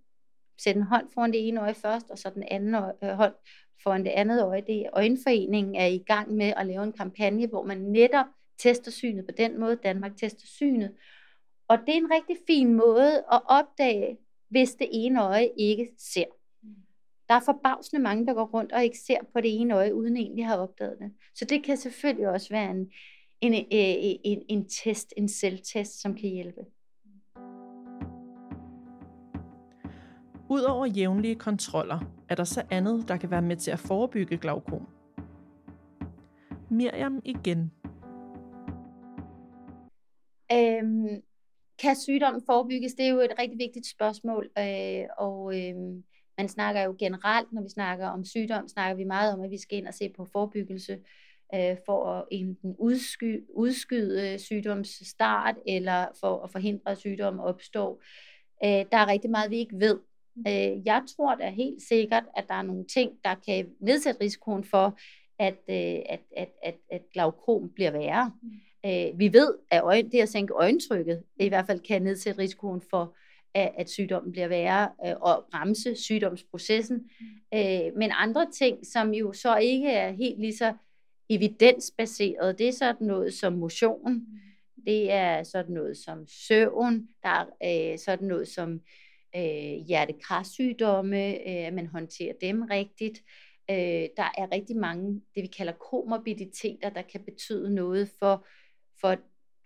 sætte 0.63 0.79
en 0.79 0.85
hånd 0.87 1.07
foran 1.13 1.31
det 1.31 1.47
ene 1.47 1.61
øje 1.61 1.73
først, 1.73 2.09
og 2.09 2.17
så 2.17 2.29
den 2.29 2.43
anden 2.51 2.75
øje, 2.75 2.93
øh, 3.03 3.09
hånd 3.09 3.33
foran 3.83 4.05
det 4.05 4.11
andet 4.11 4.43
øje. 4.43 4.63
Det 4.67 4.89
Øjenforeningen 4.93 5.75
er 5.75 5.85
i 5.85 6.03
gang 6.07 6.31
med 6.31 6.53
at 6.57 6.65
lave 6.65 6.83
en 6.83 6.93
kampagne, 6.93 7.47
hvor 7.47 7.63
man 7.63 7.77
netop 7.77 8.25
tester 8.59 8.91
synet 8.91 9.25
på 9.25 9.31
den 9.37 9.59
måde. 9.59 9.75
Danmark 9.75 10.17
tester 10.17 10.47
synet. 10.47 10.95
Og 11.67 11.77
det 11.77 11.89
er 11.89 11.97
en 11.97 12.11
rigtig 12.11 12.37
fin 12.47 12.73
måde 12.73 13.17
at 13.17 13.41
opdage, 13.45 14.17
hvis 14.49 14.75
det 14.75 14.87
ene 14.91 15.23
øje 15.23 15.49
ikke 15.57 15.87
ser. 15.97 16.25
Der 17.29 17.35
er 17.35 17.39
forbavsende 17.45 18.03
mange, 18.03 18.25
der 18.25 18.33
går 18.33 18.45
rundt 18.45 18.71
og 18.71 18.83
ikke 18.83 18.97
ser 18.97 19.17
på 19.33 19.41
det 19.41 19.59
ene 19.59 19.73
øje, 19.73 19.95
uden 19.95 20.17
egentlig 20.17 20.45
have 20.45 20.59
opdaget 20.59 20.97
det. 20.99 21.11
Så 21.35 21.45
det 21.45 21.63
kan 21.63 21.77
selvfølgelig 21.77 22.29
også 22.29 22.49
være 22.49 22.71
en, 22.71 22.91
en, 23.41 23.53
en, 23.53 24.19
en, 24.23 24.41
en 24.49 24.69
test, 24.69 25.13
en 25.17 25.29
selvtest, 25.29 26.01
som 26.01 26.15
kan 26.15 26.29
hjælpe. 26.29 26.61
Udover 30.49 30.85
jævnlige 30.85 31.35
kontroller, 31.35 31.99
er 32.29 32.35
der 32.35 32.43
så 32.43 32.63
andet, 32.71 33.07
der 33.07 33.17
kan 33.17 33.31
være 33.31 33.41
med 33.41 33.55
til 33.57 33.71
at 33.71 33.79
forebygge 33.79 34.37
glaukom. 34.37 34.87
Miriam 36.69 37.21
igen. 37.25 37.71
Øhm, 40.51 41.21
kan 41.81 41.95
sygdommen 41.95 42.41
forebygges? 42.45 42.93
Det 42.93 43.05
er 43.05 43.09
jo 43.09 43.19
et 43.19 43.33
rigtig 43.39 43.59
vigtigt 43.59 43.87
spørgsmål, 43.87 44.49
øh, 44.57 45.05
og 45.17 45.59
øh, 45.59 45.75
man 46.37 46.49
snakker 46.49 46.81
jo 46.81 46.95
generelt, 46.99 47.53
når 47.53 47.61
vi 47.61 47.69
snakker 47.69 48.07
om 48.07 48.25
sygdom, 48.25 48.67
snakker 48.67 48.95
vi 48.95 49.03
meget 49.03 49.33
om, 49.33 49.41
at 49.41 49.51
vi 49.51 49.57
skal 49.57 49.77
ind 49.77 49.87
og 49.87 49.93
se 49.93 50.09
på 50.09 50.25
forebyggelse 50.25 50.99
øh, 51.55 51.77
for 51.85 52.05
at 52.05 52.25
enten 52.31 52.75
udsky, 52.79 53.43
udskyde 53.49 54.39
sygdomsstart 54.39 55.55
eller 55.67 56.05
for 56.19 56.43
at 56.43 56.51
forhindre, 56.51 56.91
at 56.91 56.97
sygdommen 56.97 57.39
opstår. 57.39 58.01
Øh, 58.63 58.85
der 58.91 58.97
er 58.97 59.07
rigtig 59.07 59.31
meget, 59.31 59.51
vi 59.51 59.57
ikke 59.57 59.79
ved. 59.79 59.99
Øh, 60.47 60.85
jeg 60.85 61.03
tror 61.15 61.35
da 61.35 61.49
helt 61.49 61.81
sikkert, 61.81 62.23
at 62.37 62.45
der 62.47 62.53
er 62.53 62.61
nogle 62.61 62.85
ting, 62.93 63.11
der 63.23 63.35
kan 63.47 63.69
nedsætte 63.79 64.21
risikoen 64.21 64.63
for, 64.63 64.97
at, 65.39 65.57
øh, 65.69 65.99
at, 66.09 66.21
at, 66.37 66.49
at, 66.63 66.75
at 66.91 67.01
glaukom 67.13 67.69
bliver 67.69 67.91
værre. 67.91 68.31
Mm. 68.41 68.49
Øh, 68.85 69.19
vi 69.19 69.33
ved, 69.33 69.55
at 69.71 69.83
øje, 69.83 70.03
det 70.03 70.19
at 70.19 70.29
sænke 70.29 70.53
øjentrykket 70.53 71.23
i 71.39 71.47
hvert 71.47 71.65
fald 71.65 71.79
kan 71.79 72.01
nedsætte 72.01 72.41
risikoen 72.41 72.81
for 72.89 73.15
at 73.55 73.89
sygdommen 73.89 74.31
bliver 74.31 74.47
værre 74.47 74.89
øh, 75.05 75.15
og 75.21 75.45
bremse 75.51 75.95
sygdomsprocessen. 75.95 76.97
Mm. 76.97 77.57
Øh, 77.57 77.95
men 77.95 78.11
andre 78.13 78.47
ting, 78.51 78.85
som 78.85 79.13
jo 79.13 79.33
så 79.33 79.57
ikke 79.57 79.89
er 79.89 80.11
helt 80.11 80.39
lige 80.39 80.57
så 80.57 80.73
evidensbaseret, 81.29 82.57
det 82.57 82.67
er 82.67 82.71
sådan 82.71 83.07
noget 83.07 83.33
som 83.33 83.53
motion, 83.53 84.13
mm. 84.13 84.25
det 84.85 85.11
er 85.11 85.43
sådan 85.43 85.73
noget 85.73 85.97
som 85.97 86.27
søvn, 86.27 87.07
der 87.23 87.45
er 87.61 87.91
øh, 87.93 87.99
sådan 87.99 88.27
noget 88.27 88.47
som 88.47 88.81
øh, 89.35 89.85
hjertekarsygdomme, 89.87 91.27
øh, 91.27 91.67
at 91.67 91.73
man 91.73 91.87
håndterer 91.87 92.33
dem 92.41 92.61
rigtigt. 92.61 93.23
Øh, 93.71 94.07
der 94.17 94.29
er 94.37 94.51
rigtig 94.51 94.77
mange, 94.77 95.21
det 95.35 95.43
vi 95.43 95.47
kalder 95.47 95.73
komorbiditeter, 95.73 96.89
der 96.89 97.01
kan 97.01 97.21
betyde 97.21 97.75
noget 97.75 98.09
for, 98.19 98.45
for 99.01 99.15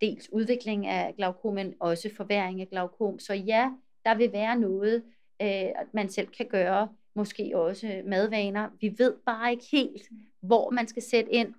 dels 0.02 0.30
udvikling 0.32 0.88
af 0.88 1.16
glaukom, 1.16 1.54
men 1.54 1.74
også 1.80 2.10
forværing 2.18 2.62
af 2.62 2.70
glaukom. 2.70 3.20
Så 3.20 3.34
ja, 3.34 3.72
der 4.06 4.16
vil 4.16 4.32
være 4.32 4.60
noget, 4.60 5.04
øh, 5.42 5.66
man 5.94 6.10
selv 6.10 6.28
kan 6.28 6.48
gøre, 6.50 6.90
måske 7.16 7.52
også 7.56 8.02
madvaner. 8.06 8.70
Vi 8.82 8.96
ved 8.98 9.14
bare 9.26 9.52
ikke 9.52 9.66
helt, 9.72 10.10
hvor 10.42 10.70
man 10.70 10.88
skal 10.88 11.04
sætte 11.04 11.32
ind. 11.32 11.54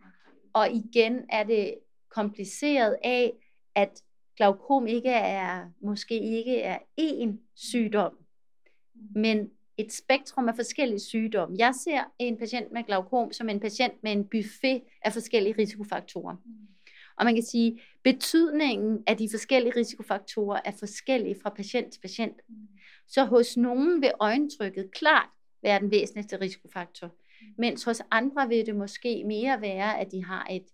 Og 0.53 0.71
igen 0.71 1.21
er 1.31 1.45
det 1.45 1.75
kompliceret 2.09 2.97
af, 3.05 3.33
at 3.75 4.03
glaukom 4.37 4.87
ikke 4.87 5.11
er, 5.11 5.71
måske 5.81 6.21
ikke 6.21 6.61
er 6.61 6.79
én 7.01 7.31
sygdom, 7.55 8.19
men 9.15 9.51
et 9.77 9.93
spektrum 9.93 10.49
af 10.49 10.55
forskellige 10.57 11.01
sygdomme. 11.01 11.57
Jeg 11.59 11.75
ser 11.75 12.01
en 12.19 12.37
patient 12.37 12.73
med 12.73 12.83
glaukom 12.83 13.33
som 13.33 13.49
en 13.49 13.61
patient 13.61 13.95
med 14.03 14.13
en 14.13 14.25
buffet 14.25 14.83
af 15.05 15.13
forskellige 15.13 15.55
risikofaktorer. 15.59 16.37
Og 17.21 17.27
man 17.27 17.35
kan 17.35 17.45
sige, 17.45 17.81
betydningen 18.03 19.03
af 19.07 19.17
de 19.17 19.29
forskellige 19.31 19.73
risikofaktorer 19.77 20.61
er 20.65 20.73
forskellige 20.79 21.37
fra 21.43 21.51
patient 21.51 21.93
til 21.93 22.01
patient. 22.01 22.37
Så 23.09 23.25
hos 23.25 23.57
nogen 23.57 24.03
vil 24.03 24.13
øjentrykket 24.21 24.91
klart 24.93 25.29
være 25.63 25.81
den 25.81 25.91
væsentligste 25.91 26.41
risikofaktor, 26.41 27.15
mens 27.59 27.85
hos 27.85 28.03
andre 28.11 28.49
vil 28.49 28.67
det 28.67 28.77
måske 28.77 29.25
mere 29.25 29.61
være, 29.61 30.01
at 30.01 30.13
de 30.13 30.25
har 30.25 30.47
et, 30.51 30.67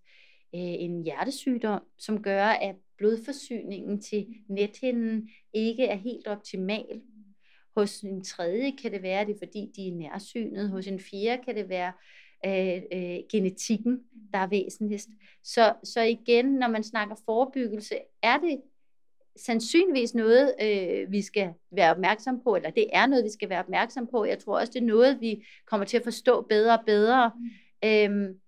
øh, 0.55 0.85
en 0.85 1.03
hjertesygdom, 1.03 1.83
som 1.99 2.23
gør, 2.23 2.45
at 2.45 2.77
blodforsyningen 2.99 4.01
til 4.01 4.27
nethinden 4.49 5.29
ikke 5.53 5.87
er 5.87 5.97
helt 5.97 6.27
optimal. 6.27 7.01
Hos 7.77 8.01
en 8.01 8.25
tredje 8.25 8.73
kan 8.83 8.93
det 8.93 9.03
være, 9.03 9.21
at 9.21 9.27
det 9.27 9.35
er 9.35 9.39
fordi, 9.39 9.73
de 9.77 9.89
er 9.89 9.95
nærsynet. 9.95 10.71
Hos 10.71 10.87
en 10.87 11.01
fjerde 11.01 11.43
kan 11.45 11.57
det 11.57 11.69
være, 11.69 11.93
øh, 12.47 12.83
øh, 12.93 13.19
genetikken, 13.33 14.01
der 14.33 14.39
er 14.39 14.47
væsentligst. 14.47 15.09
Så, 15.45 15.75
så 15.85 16.01
igen, 16.01 16.47
når 16.47 16.69
man 16.69 16.83
snakker 16.83 17.15
forebyggelse, 17.25 17.99
er 18.23 18.39
det 18.39 18.61
sandsynligvis 19.37 20.15
noget, 20.15 20.55
øh, 20.63 21.13
vi 21.13 21.23
skal 21.23 21.53
være 21.71 21.91
opmærksom 21.91 22.41
på, 22.45 22.57
eller 22.57 22.71
det 22.71 22.87
er 22.93 23.07
noget, 23.07 23.25
vi 23.25 23.31
skal 23.31 23.49
være 23.49 23.61
opmærksom 23.61 24.07
på. 24.07 24.25
Jeg 24.25 24.39
tror 24.39 24.59
også, 24.61 24.73
det 24.73 24.83
er 24.83 24.87
noget, 24.87 25.21
vi 25.21 25.45
kommer 25.67 25.87
til 25.87 25.97
at 25.97 26.05
forstå 26.05 26.43
bedre 26.43 26.79
og 26.79 26.85
bedre. 26.87 27.33
Mm. 27.37 27.89
Øhm, 27.89 28.41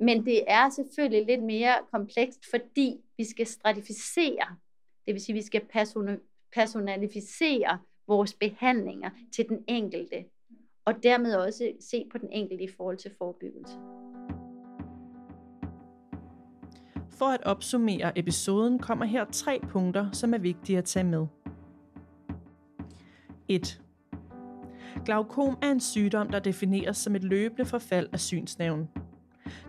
Men 0.00 0.26
det 0.26 0.44
er 0.46 0.70
selvfølgelig 0.70 1.26
lidt 1.26 1.42
mere 1.42 1.74
komplekst, 1.92 2.40
fordi 2.50 2.96
vi 3.16 3.24
skal 3.24 3.46
stratificere, 3.46 4.56
det 5.06 5.14
vil 5.14 5.22
sige, 5.22 5.34
vi 5.34 5.42
skal 5.42 5.62
personalificere 6.52 7.78
vores 8.06 8.34
behandlinger 8.34 9.10
til 9.34 9.48
den 9.48 9.64
enkelte, 9.68 10.24
og 10.88 11.02
dermed 11.02 11.34
også 11.34 11.72
se 11.80 12.04
på 12.12 12.18
den 12.18 12.28
enkelte 12.32 12.64
i 12.64 12.68
forhold 12.76 12.96
til 12.96 13.10
forebyggelse. 13.18 13.74
For 17.10 17.24
at 17.24 17.42
opsummere 17.44 18.18
episoden 18.18 18.78
kommer 18.78 19.04
her 19.04 19.24
tre 19.32 19.60
punkter, 19.68 20.10
som 20.12 20.34
er 20.34 20.38
vigtige 20.38 20.78
at 20.78 20.84
tage 20.84 21.04
med. 21.04 21.26
1. 23.48 23.82
Glaukom 25.04 25.58
er 25.62 25.70
en 25.70 25.80
sygdom, 25.80 26.28
der 26.30 26.38
defineres 26.38 26.96
som 26.96 27.16
et 27.16 27.24
løbende 27.24 27.64
forfald 27.64 28.08
af 28.12 28.20
synsnævnen. 28.20 28.88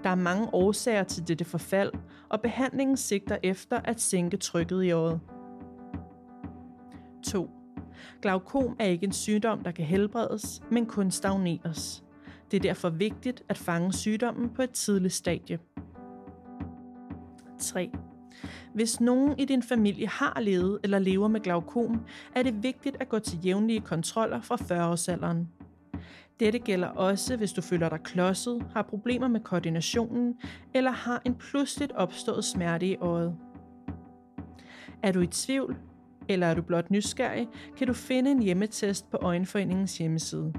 Der 0.04 0.10
er 0.10 0.16
mange 0.16 0.54
årsager 0.54 1.04
til 1.04 1.28
dette 1.28 1.46
forfald, 1.46 1.92
og 2.30 2.42
behandlingen 2.42 2.98
sigter 2.98 3.38
efter 3.44 3.80
at 3.84 4.02
sænke 4.02 4.38
trykket 4.38 4.84
i 4.84 4.92
øjet. 4.92 5.20
Glaukom 8.22 8.76
er 8.80 8.86
ikke 8.86 9.06
en 9.06 9.12
sygdom, 9.12 9.64
der 9.64 9.72
kan 9.72 9.86
helbredes, 9.86 10.62
men 10.72 10.86
kun 10.86 11.12
stagneres. 11.12 12.04
Det 12.52 12.58
er 12.58 12.62
derfor 12.62 12.90
vigtigt 12.90 13.44
at 13.50 13.58
fange 13.58 13.94
sygdommen 13.94 14.50
på 14.50 14.62
et 14.62 14.72
tidligt 14.72 15.14
stadie. 15.14 15.60
3. 17.60 17.92
Hvis 18.74 19.02
nogen 19.02 19.40
i 19.40 19.46
din 19.46 19.64
familie 19.64 20.08
har 20.08 20.40
levet 20.40 20.80
eller 20.84 21.00
lever 21.00 21.28
med 21.28 21.40
glaukom, 21.40 22.06
er 22.36 22.44
det 22.44 22.64
vigtigt 22.64 22.98
at 23.00 23.10
gå 23.10 23.20
til 23.20 23.40
jævnlige 23.46 23.82
kontroller 23.82 24.42
fra 24.42 24.56
40-årsalderen. 24.56 25.48
Dette 26.40 26.60
gælder 26.60 26.88
også, 26.88 27.38
hvis 27.38 27.54
du 27.54 27.62
føler 27.62 27.90
dig 27.90 28.00
klodset, 28.04 28.66
har 28.74 28.82
problemer 28.82 29.28
med 29.28 29.40
koordinationen 29.40 30.36
eller 30.74 30.92
har 30.92 31.22
en 31.26 31.36
pludseligt 31.36 31.92
opstået 31.92 32.46
smerte 32.46 32.88
i 32.88 32.96
øjet. 32.96 33.36
Er 35.04 35.12
du 35.12 35.20
i 35.20 35.28
tvivl, 35.28 35.78
eller 36.30 36.48
er 36.48 36.54
du 36.54 36.62
blot 36.62 36.92
nysgerrig, 36.92 37.48
kan 37.78 37.88
du 37.88 37.94
finde 37.94 38.32
en 38.32 38.42
hjemmetest 38.42 39.12
på 39.12 39.18
Øjenforeningens 39.18 39.98
hjemmeside. 39.98 40.54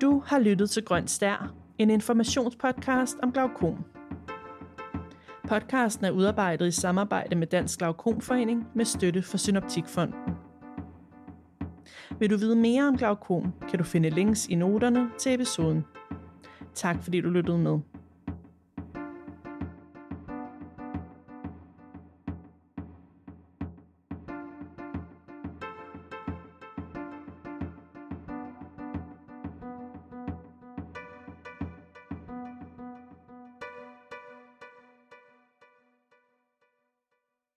Du 0.00 0.22
har 0.26 0.38
lyttet 0.38 0.70
til 0.70 0.84
Grøn 0.84 1.08
Stær, 1.08 1.54
en 1.78 1.90
informationspodcast 1.90 3.16
om 3.22 3.32
glaukom. 3.32 3.91
Podcasten 5.52 6.04
er 6.06 6.10
udarbejdet 6.10 6.66
i 6.66 6.70
samarbejde 6.70 7.36
med 7.36 7.46
Dansk 7.46 7.78
Glaukomforening 7.78 8.66
med 8.74 8.84
støtte 8.84 9.22
fra 9.22 9.38
Synoptikfonden. 9.38 10.18
Vil 12.18 12.30
du 12.30 12.36
vide 12.36 12.56
mere 12.56 12.88
om 12.88 12.96
glaukom, 12.96 13.52
kan 13.68 13.78
du 13.78 13.84
finde 13.84 14.10
links 14.10 14.46
i 14.48 14.54
noterne 14.54 15.10
til 15.18 15.34
episoden. 15.34 15.84
Tak 16.74 17.02
fordi 17.02 17.20
du 17.20 17.30
lyttede 17.30 17.58
med. 17.58 17.78